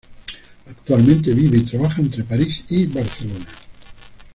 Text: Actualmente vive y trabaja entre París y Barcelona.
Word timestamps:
Actualmente 0.65 1.31
vive 1.31 1.57
y 1.59 1.65
trabaja 1.65 2.01
entre 2.01 2.23
París 2.23 2.63
y 2.69 2.87
Barcelona. 2.87 3.45